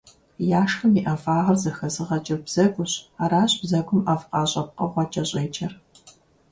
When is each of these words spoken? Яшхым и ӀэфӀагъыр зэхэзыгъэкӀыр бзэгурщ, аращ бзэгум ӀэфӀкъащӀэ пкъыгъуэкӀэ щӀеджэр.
Яшхым 0.61 0.93
и 0.99 1.01
ӀэфӀагъыр 1.07 1.57
зэхэзыгъэкӀыр 1.63 2.39
бзэгурщ, 2.45 2.93
аращ 3.23 3.51
бзэгум 3.61 4.01
ӀэфӀкъащӀэ 4.05 4.61
пкъыгъуэкӀэ 4.67 5.23
щӀеджэр. 5.29 5.73